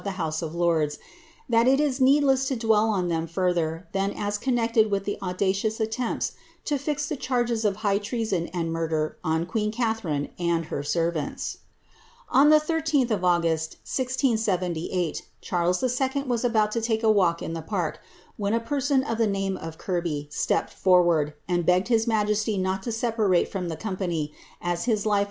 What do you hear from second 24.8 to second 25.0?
his life was is * Journal of